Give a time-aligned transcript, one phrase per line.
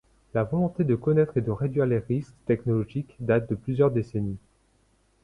[0.33, 4.39] La volonté de connaître et de réduire les risques technologiques date de plusieurs décennies.